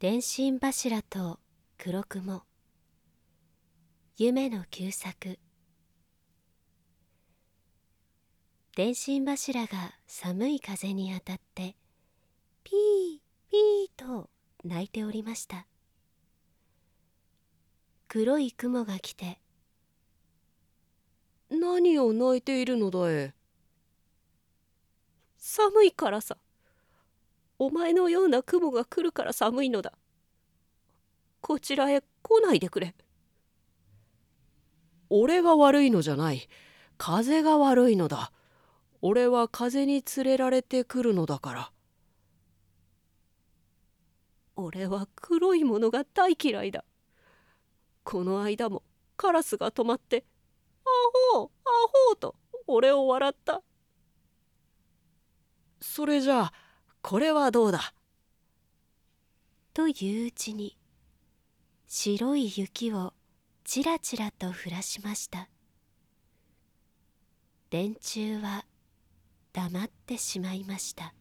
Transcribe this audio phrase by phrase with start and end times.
[0.00, 1.40] 電信柱と
[1.76, 2.44] 黒雲。
[4.16, 5.40] 夢の旧作。
[8.76, 11.74] 電信柱が寒い風に当たって
[12.62, 13.18] ピー
[13.50, 14.30] ピーと
[14.62, 15.66] 鳴いておりました。
[18.06, 19.40] 黒い雲が来て
[21.50, 23.34] 「何を泣いているのだえ」
[25.38, 26.38] 寒いからさ
[27.58, 29.92] お前のような雲が来るから寒いのだ。
[31.40, 32.94] こちらへ来ないでくれ。
[35.10, 36.48] 俺が悪いのじゃない。
[36.98, 38.32] 風が悪いのだ。
[39.00, 41.72] 俺は風に連れられてくるのだから。
[44.56, 46.84] 俺は黒いものが大嫌いだ。
[48.02, 48.82] この間も
[49.16, 50.24] カラスが止まって
[50.84, 50.90] 「ア
[51.34, 51.48] ホーア
[52.08, 52.34] ホー」と
[52.66, 53.62] 俺を笑った。
[55.80, 56.52] それじゃあ
[57.10, 57.94] これはどうだ？
[59.72, 60.76] といううちに
[61.86, 63.14] 白い雪を
[63.64, 65.48] ちらちらと降らしました。
[67.70, 68.66] 電柱は
[69.54, 71.14] 黙ってしまいました。